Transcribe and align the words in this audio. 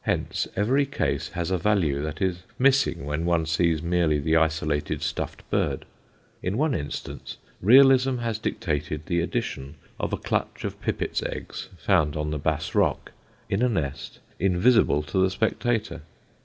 Hence 0.00 0.48
every 0.56 0.84
case 0.86 1.28
has 1.34 1.52
a 1.52 1.56
value 1.56 2.02
that 2.02 2.20
is 2.20 2.42
missing 2.58 3.04
when 3.06 3.24
one 3.24 3.46
sees 3.46 3.80
merely 3.80 4.18
the 4.18 4.34
isolated 4.36 5.02
stuffed 5.02 5.48
bird. 5.50 5.84
In 6.42 6.58
one 6.58 6.74
instance 6.74 7.36
realism 7.62 8.16
has 8.16 8.40
dictated 8.40 9.06
the 9.06 9.20
addition 9.20 9.76
of 10.00 10.12
a 10.12 10.16
clutch 10.16 10.64
of 10.64 10.80
pipit's 10.80 11.22
eggs 11.22 11.68
found 11.78 12.16
on 12.16 12.30
the 12.32 12.40
Bass 12.40 12.74
Rock, 12.74 13.12
in 13.48 13.62
a 13.62 13.68
nest 13.68 14.18
invisible 14.40 15.04
to 15.04 15.18
the 15.18 15.30
spectator. 15.30 16.02